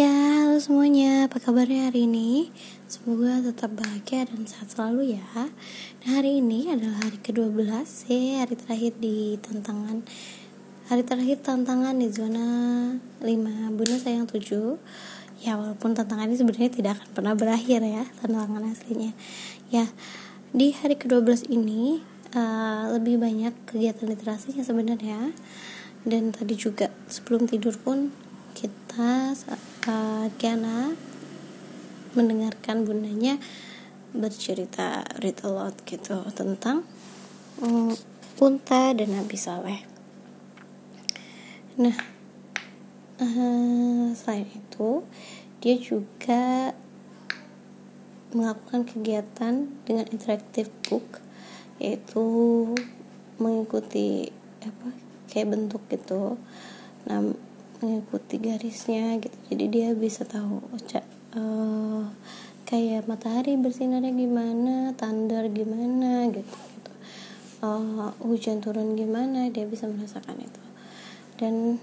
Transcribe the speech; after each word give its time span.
Ya, 0.00 0.16
halo 0.48 0.56
semuanya. 0.56 1.28
Apa 1.28 1.44
kabarnya 1.44 1.92
hari 1.92 2.08
ini? 2.08 2.48
Semoga 2.88 3.44
tetap 3.44 3.76
bahagia 3.76 4.24
dan 4.24 4.48
sehat 4.48 4.72
selalu 4.72 5.20
ya. 5.20 5.28
Nah, 6.00 6.16
hari 6.16 6.40
ini 6.40 6.72
adalah 6.72 7.04
hari 7.04 7.20
ke-12 7.20 7.84
ya, 8.08 8.40
hari 8.40 8.56
terakhir 8.56 8.96
di 8.96 9.36
tantangan 9.44 10.00
hari 10.88 11.04
terakhir 11.04 11.44
tantangan 11.44 12.00
di 12.00 12.08
zona 12.08 12.48
5 13.20 13.76
Bunda 13.76 13.96
sayang 14.00 14.24
7. 14.24 14.80
Ya, 15.44 15.60
walaupun 15.60 15.92
tantangan 15.92 16.32
ini 16.32 16.40
sebenarnya 16.40 16.72
tidak 16.72 16.96
akan 16.96 17.08
pernah 17.12 17.34
berakhir 17.36 17.84
ya, 17.84 18.08
tantangan 18.24 18.72
aslinya. 18.72 19.12
Ya, 19.68 19.84
di 20.56 20.72
hari 20.80 20.96
ke-12 20.96 21.52
ini 21.52 22.00
uh, 22.32 22.88
lebih 22.96 23.20
banyak 23.20 23.52
kegiatan 23.68 24.08
literasinya 24.08 24.64
sebenarnya. 24.64 25.36
Dan 26.08 26.32
tadi 26.32 26.56
juga 26.56 26.88
sebelum 27.12 27.44
tidur 27.44 27.76
pun 27.76 28.29
kita 28.90 29.38
uh, 29.86 30.26
Kiana 30.34 30.98
mendengarkan 32.18 32.82
bundanya 32.82 33.38
bercerita 34.10 35.06
read 35.22 35.38
a 35.46 35.50
lot 35.54 35.78
gitu 35.86 36.26
tentang 36.34 36.82
um, 37.62 37.94
unta 38.42 38.90
dan 38.90 39.14
Nabi 39.14 39.38
Saleh. 39.38 39.86
Nah, 41.78 41.94
uh, 43.22 44.10
selain 44.10 44.50
itu 44.50 45.06
dia 45.62 45.78
juga 45.78 46.74
melakukan 48.34 48.90
kegiatan 48.90 49.70
dengan 49.86 50.10
interaktif 50.10 50.66
book 50.90 51.22
yaitu 51.78 52.26
mengikuti 53.38 54.34
apa 54.66 54.90
kayak 55.30 55.54
bentuk 55.54 55.86
gitu. 55.86 56.42
Nah, 57.06 57.49
mengikuti 57.80 58.36
garisnya 58.36 59.16
gitu. 59.18 59.36
Jadi 59.52 59.64
dia 59.72 59.88
bisa 59.96 60.24
tahu 60.28 60.60
uh, 61.36 62.04
kayak 62.68 63.08
matahari 63.08 63.56
bersinarnya 63.56 64.12
gimana 64.14 64.94
tandar 64.94 65.48
gimana 65.50 66.28
gitu 66.30 66.54
gitu. 66.54 66.92
Uh, 67.60 68.12
hujan 68.24 68.60
turun 68.60 68.96
gimana 68.96 69.48
dia 69.48 69.64
bisa 69.64 69.88
merasakan 69.88 70.38
itu. 70.40 70.62
Dan 71.40 71.80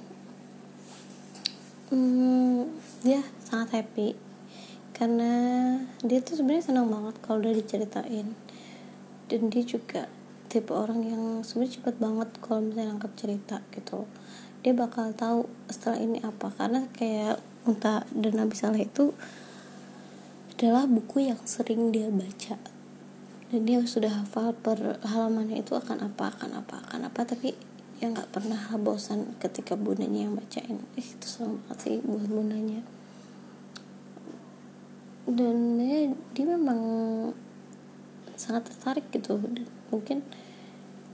um, 1.90 2.70
dia 3.02 3.26
sangat 3.42 3.82
happy. 3.82 4.14
Karena 4.94 5.34
dia 6.02 6.26
tuh 6.26 6.42
sebenarnya 6.42 6.74
senang 6.74 6.90
banget 6.90 7.22
kalau 7.22 7.42
udah 7.42 7.54
diceritain. 7.54 8.34
Dan 9.30 9.42
dia 9.52 9.62
juga 9.66 10.10
tipe 10.48 10.72
orang 10.72 11.04
yang 11.04 11.24
sebenarnya 11.44 11.80
cepet 11.80 11.96
banget 12.00 12.30
kalau 12.40 12.64
misalnya 12.64 12.96
nangkap 12.96 13.12
cerita 13.20 13.60
gitu. 13.76 14.08
Dia 14.64 14.74
bakal 14.74 15.12
tahu 15.14 15.48
setelah 15.68 16.00
ini 16.00 16.24
apa. 16.24 16.52
Karena 16.56 16.88
kayak 16.96 17.40
Unta 17.68 18.08
dan 18.16 18.34
Nabi 18.40 18.56
Saleh 18.56 18.88
itu 18.88 19.12
adalah 20.56 20.88
buku 20.88 21.28
yang 21.28 21.40
sering 21.44 21.92
dia 21.92 22.08
baca. 22.08 22.56
Dan 23.48 23.64
dia 23.64 23.80
sudah 23.84 24.24
hafal 24.24 24.56
per 24.56 25.00
halamannya 25.04 25.64
itu 25.64 25.76
akan 25.76 26.12
apa 26.12 26.32
akan 26.36 26.64
apa 26.64 26.76
akan 26.88 27.00
apa. 27.12 27.20
Tapi 27.28 27.54
ya 28.00 28.08
nggak 28.12 28.32
pernah 28.32 28.60
bosan 28.80 29.38
ketika 29.40 29.76
bundanya 29.76 30.28
yang 30.28 30.34
bacain. 30.36 30.80
Eh, 30.96 31.06
itu 31.06 31.28
banget 31.44 31.78
sih 31.84 31.96
buat 32.04 32.28
bundanya. 32.28 32.82
Dan 35.28 35.76
ya, 35.76 36.08
dia 36.32 36.46
memang 36.48 36.80
sangat 38.48 38.72
tertarik 38.72 39.04
gitu. 39.12 39.36
Mungkin 39.92 40.24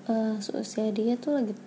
uh, 0.06 0.38
seusia 0.38 0.94
dia 0.94 1.18
tuh 1.18 1.42
lagi 1.42 1.58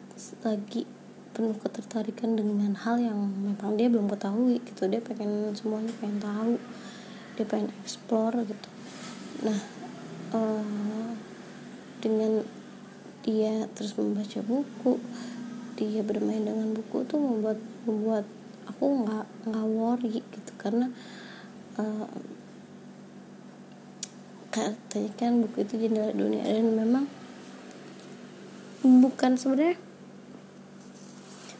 lagi 0.47 0.87
penuh 1.35 1.59
ketertarikan 1.59 2.39
dengan 2.39 2.73
hal 2.79 3.03
yang 3.03 3.19
memang 3.19 3.75
dia 3.75 3.91
belum 3.91 4.07
ketahui 4.07 4.63
gitu. 4.63 4.87
Dia 4.87 5.03
pengen 5.03 5.51
semuanya 5.59 5.91
pengen 5.99 6.23
tahu. 6.23 6.55
Dia 7.35 7.45
pengen 7.51 7.75
explore 7.83 8.47
gitu. 8.47 8.69
Nah 9.43 9.59
uh, 10.31 11.11
dengan 11.99 12.47
dia 13.27 13.67
terus 13.75 13.99
membaca 13.99 14.39
buku 14.47 15.03
dia 15.75 16.01
bermain 16.07 16.47
dengan 16.47 16.73
buku 16.73 17.05
tuh 17.05 17.19
membuat 17.19 17.59
membuat 17.85 18.25
aku 18.71 19.03
nggak 19.03 19.27
nggak 19.51 19.67
worry 19.67 20.23
gitu. 20.23 20.53
Karena 20.57 20.89
uh, 21.77 22.07
katanya 24.51 25.11
kan 25.19 25.43
buku 25.43 25.67
itu 25.67 25.75
jendela 25.77 26.13
dunia 26.15 26.45
dan 26.47 26.73
memang 26.73 27.05
bukan 28.87 29.35
sebenarnya 29.35 29.77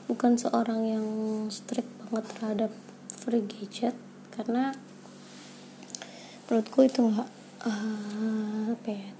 bukan 0.07 0.39
seorang 0.39 0.81
yang 0.87 1.07
strict 1.51 1.91
banget 2.07 2.25
terhadap 2.31 2.73
free 3.11 3.43
gadget 3.43 3.95
karena 4.31 4.71
menurutku 6.47 6.87
itu 6.87 7.03
nggak 7.03 7.31
uh, 7.67 8.71
apa 8.71 8.89
ya 8.95 9.11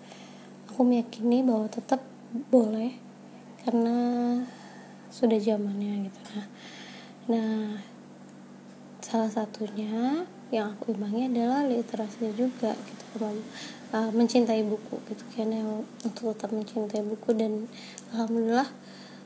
aku 0.71 0.81
meyakini 0.87 1.43
bahwa 1.43 1.67
tetap 1.67 1.99
boleh 2.53 2.95
karena 3.67 3.97
sudah 5.11 5.41
zamannya 5.43 6.07
gitu. 6.07 6.21
Nah 6.31 6.47
nah 7.27 7.83
salah 9.17 9.33
satunya 9.33 10.29
yang 10.53 10.77
aku 10.77 10.93
imbangi 10.93 11.33
adalah 11.33 11.65
literasinya 11.65 12.37
juga 12.37 12.77
gitu. 12.77 13.33
Uh, 13.97 14.13
mencintai 14.13 14.61
buku 14.61 15.01
gitu 15.09 15.25
kan 15.33 15.49
untuk 16.05 16.37
tetap 16.37 16.53
mencintai 16.53 17.01
buku. 17.01 17.33
Dan 17.33 17.65
alhamdulillah 18.13 18.69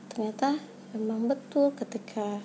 ternyata 0.07 0.55
memang 0.95 1.27
betul 1.27 1.75
ketika 1.75 2.39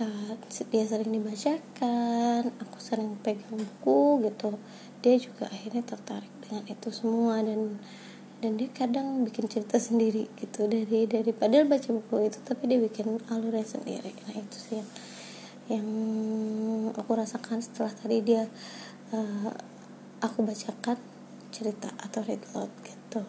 uh, 0.00 0.32
dia 0.72 0.84
sering 0.88 1.12
dibacakan 1.12 2.56
aku 2.56 2.78
sering 2.80 3.20
pegang 3.20 3.60
buku 3.60 4.24
gitu 4.24 4.56
dia 5.04 5.20
juga 5.20 5.52
akhirnya 5.52 5.84
tertarik 5.84 6.32
dengan 6.40 6.64
itu 6.72 6.88
semua. 6.88 7.44
Dan 7.44 7.76
dan 8.40 8.56
dia 8.56 8.72
kadang 8.72 9.28
bikin 9.28 9.44
cerita 9.44 9.76
sendiri 9.76 10.24
gitu 10.40 10.64
dari 10.72 11.04
dari 11.04 11.30
baca 11.36 11.88
buku 11.92 12.32
itu 12.32 12.40
tapi 12.48 12.64
dia 12.64 12.80
bikin 12.80 13.20
alurnya 13.28 13.68
sendiri. 13.68 14.16
Nah 14.24 14.40
itu 14.40 14.56
sih 14.56 14.80
yang 14.80 14.88
yang 15.70 15.86
aku 16.94 17.10
rasakan 17.14 17.62
setelah 17.62 17.92
tadi 17.94 18.18
dia 18.22 18.46
uh, 19.14 19.50
aku 20.22 20.42
bacakan 20.42 20.98
cerita 21.52 21.92
atau 22.00 22.24
read 22.24 22.42
loud 22.54 22.72
gitu. 22.82 23.22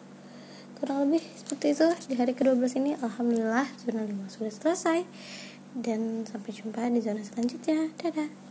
Kurang 0.80 1.08
lebih 1.08 1.24
seperti 1.36 1.76
itu 1.76 1.88
di 2.12 2.16
hari 2.18 2.34
ke-12 2.34 2.80
ini. 2.80 2.92
Alhamdulillah 2.98 3.68
zona 3.82 4.04
5 4.04 4.34
sudah 4.34 4.54
selesai. 4.54 5.00
Dan 5.74 6.28
sampai 6.30 6.52
jumpa 6.54 6.86
di 6.94 7.02
zona 7.02 7.26
selanjutnya. 7.26 7.90
Dadah 7.98 8.44